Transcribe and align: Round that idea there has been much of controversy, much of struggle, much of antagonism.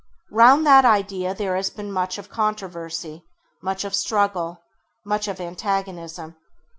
Round 0.31 0.65
that 0.65 0.83
idea 0.83 1.35
there 1.35 1.55
has 1.55 1.69
been 1.69 1.91
much 1.91 2.17
of 2.17 2.27
controversy, 2.27 3.23
much 3.61 3.85
of 3.85 3.93
struggle, 3.93 4.57
much 5.05 5.27
of 5.27 5.39
antagonism. 5.39 6.37